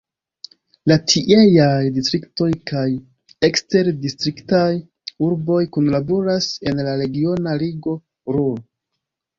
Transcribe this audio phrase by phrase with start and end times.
[0.91, 2.87] La tieaj distriktoj kaj
[3.51, 4.73] eksterdistriktaj
[5.29, 7.97] urboj kunlaboras en la regiona ligo
[8.39, 8.69] Ruhr.